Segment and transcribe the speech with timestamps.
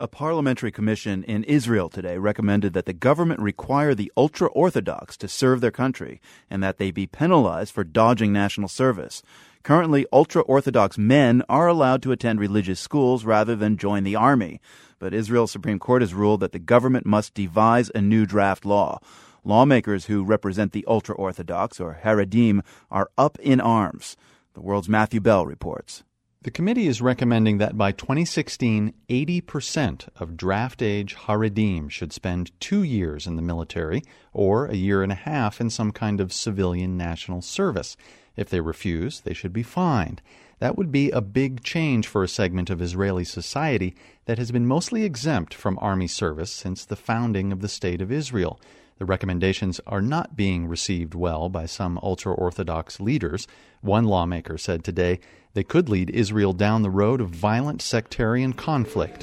[0.00, 5.26] A parliamentary commission in Israel today recommended that the government require the ultra Orthodox to
[5.26, 9.24] serve their country and that they be penalized for dodging national service.
[9.64, 14.60] Currently, ultra Orthodox men are allowed to attend religious schools rather than join the army.
[15.00, 19.00] But Israel's Supreme Court has ruled that the government must devise a new draft law.
[19.42, 24.16] Lawmakers who represent the ultra Orthodox, or Haredim, are up in arms.
[24.54, 26.04] The world's Matthew Bell reports.
[26.42, 32.84] The committee is recommending that by 2016, 80% of draft age Haredim should spend two
[32.84, 36.96] years in the military or a year and a half in some kind of civilian
[36.96, 37.96] national service.
[38.36, 40.22] If they refuse, they should be fined.
[40.60, 44.64] That would be a big change for a segment of Israeli society that has been
[44.64, 48.60] mostly exempt from army service since the founding of the State of Israel.
[48.98, 53.46] The recommendations are not being received well by some ultra Orthodox leaders.
[53.80, 55.20] One lawmaker said today
[55.54, 59.22] they could lead Israel down the road of violent sectarian conflict.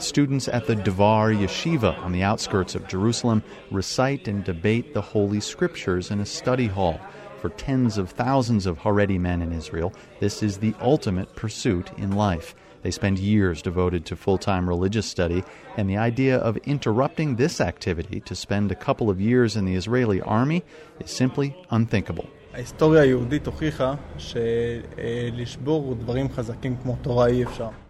[0.00, 5.40] Students at the Devar Yeshiva on the outskirts of Jerusalem recite and debate the Holy
[5.40, 7.00] Scriptures in a study hall.
[7.40, 12.12] For tens of thousands of Haredi men in Israel, this is the ultimate pursuit in
[12.12, 12.54] life.
[12.82, 15.44] They spend years devoted to full time religious study,
[15.76, 19.74] and the idea of interrupting this activity to spend a couple of years in the
[19.74, 20.62] Israeli army
[21.00, 22.28] is simply unthinkable.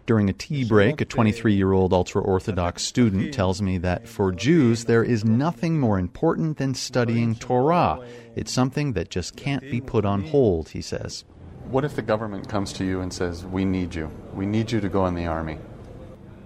[0.06, 4.30] During a tea break, a 23 year old ultra Orthodox student tells me that for
[4.30, 7.98] Jews, there is nothing more important than studying Torah.
[8.36, 11.24] It's something that just can't be put on hold, he says.
[11.72, 14.10] What if the government comes to you and says, We need you?
[14.34, 15.56] We need you to go in the army?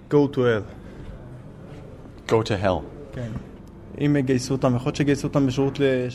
[0.09, 0.67] Go to hell.
[2.29, 2.85] Go to hell.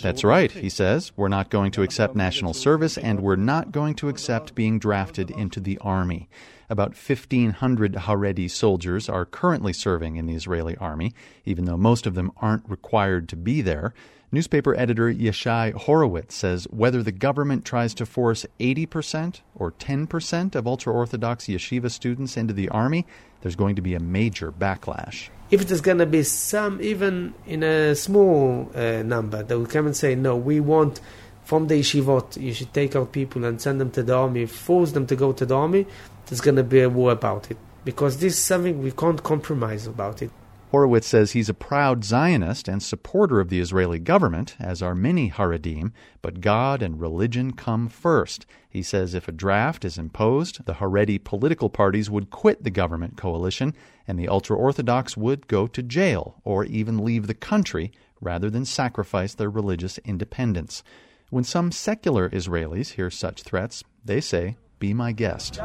[0.02, 1.12] That's right, he says.
[1.18, 5.30] We're not going to accept national service and we're not going to accept being drafted
[5.30, 6.30] into the army.
[6.70, 12.16] About 1,500 Haredi soldiers are currently serving in the Israeli army, even though most of
[12.16, 13.94] them aren't required to be there.
[14.34, 20.66] Newspaper editor Yeshai Horowitz says whether the government tries to force 80% or 10% of
[20.66, 23.06] ultra Orthodox yeshiva students into the army,
[23.42, 25.28] there's going to be a major backlash.
[25.50, 29.86] If there's going to be some, even in a small uh, number, that will come
[29.86, 31.02] and say, no, we want
[31.44, 34.94] from the yeshivot, you should take out people and send them to the army, force
[34.94, 35.86] them to go to the army,
[36.28, 37.58] there's going to be a war about it.
[37.84, 40.32] Because this is something we can't compromise about it.
[40.72, 45.30] Horowitz says he's a proud Zionist and supporter of the Israeli government, as are many
[45.30, 48.46] Haredim, but God and religion come first.
[48.70, 53.18] He says if a draft is imposed, the Haredi political parties would quit the government
[53.18, 53.74] coalition,
[54.08, 58.64] and the ultra Orthodox would go to jail or even leave the country rather than
[58.64, 60.84] sacrifice their religious independence.
[61.30, 65.60] When some secular Israelis hear such threats, they say be my guest.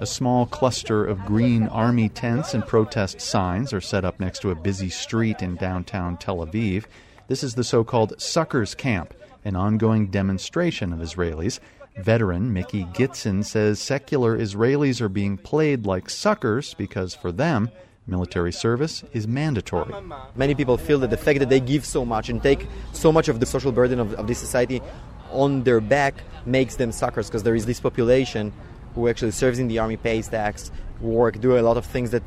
[0.00, 4.50] A small cluster of green army tents and protest signs are set up next to
[4.50, 6.86] a busy street in downtown Tel Aviv.
[7.28, 9.14] This is the so called Suckers Camp,
[9.44, 11.60] an ongoing demonstration of Israelis.
[11.98, 17.70] Veteran Mickey Gitzin says secular Israelis are being played like suckers because for them,
[18.06, 19.94] military service is mandatory.
[20.34, 23.28] Many people feel that the fact that they give so much and take so much
[23.28, 24.82] of the social burden of, of this society
[25.30, 26.14] on their back
[26.46, 28.52] makes them suckers because there is this population
[28.94, 30.70] who actually serves in the army, pays tax,
[31.00, 32.22] work, do a lot of things that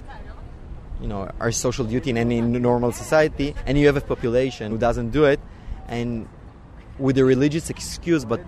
[1.01, 4.77] you know are social duty in any normal society, and you have a population who
[4.77, 5.39] doesn't do it,
[5.87, 6.27] and
[6.99, 8.41] with a religious excuse, but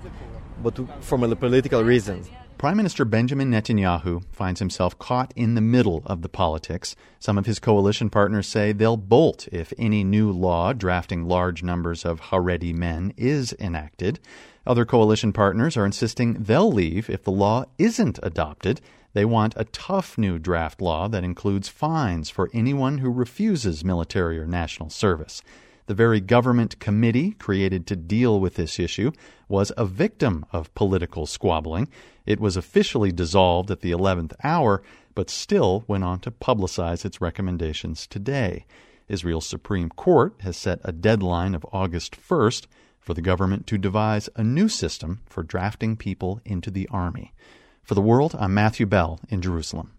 [0.62, 2.30] but from a political reasons.
[2.60, 6.94] Prime Minister Benjamin Netanyahu finds himself caught in the middle of the politics.
[7.18, 12.04] Some of his coalition partners say they'll bolt if any new law drafting large numbers
[12.04, 14.20] of Haredi men is enacted.
[14.68, 18.82] Other coalition partners are insisting they'll leave if the law isn't adopted.
[19.14, 24.38] They want a tough new draft law that includes fines for anyone who refuses military
[24.38, 25.42] or national service.
[25.90, 29.12] The very government committee created to deal with this issue
[29.48, 31.88] was a victim of political squabbling.
[32.28, 34.84] It was officially dissolved at the 11th hour,
[35.16, 38.68] but still went on to publicize its recommendations today.
[39.08, 42.68] Israel's Supreme Court has set a deadline of August 1st
[43.00, 47.34] for the government to devise a new system for drafting people into the army.
[47.82, 49.94] For the world, I'm Matthew Bell in Jerusalem.